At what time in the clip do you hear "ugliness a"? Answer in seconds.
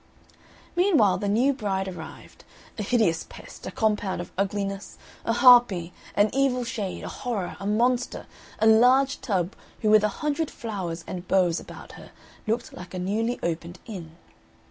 4.35-5.31